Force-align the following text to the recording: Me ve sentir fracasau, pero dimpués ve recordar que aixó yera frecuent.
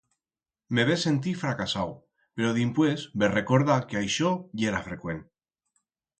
Me 0.77 0.85
ve 0.89 0.95
sentir 1.01 1.33
fracasau, 1.41 1.93
pero 2.39 2.55
dimpués 2.57 3.05
ve 3.25 3.31
recordar 3.35 3.79
que 3.93 4.01
aixó 4.01 4.33
yera 4.65 4.83
frecuent. 4.89 5.23